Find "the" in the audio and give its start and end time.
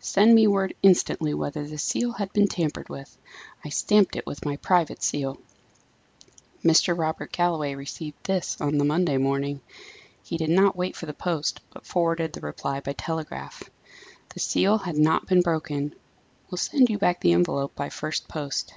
1.68-1.76, 8.78-8.84, 11.04-11.12, 12.32-12.40, 14.30-14.40, 17.20-17.34